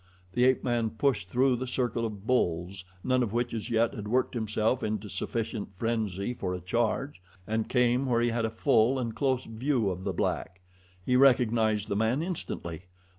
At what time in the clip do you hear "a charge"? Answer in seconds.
6.55-7.21